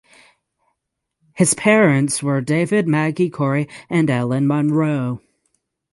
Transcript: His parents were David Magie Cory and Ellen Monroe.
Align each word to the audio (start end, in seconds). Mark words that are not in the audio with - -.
His 1.35 1.53
parents 1.53 2.23
were 2.23 2.41
David 2.41 2.87
Magie 2.87 3.29
Cory 3.29 3.69
and 3.87 4.09
Ellen 4.09 4.47
Monroe. 4.47 5.21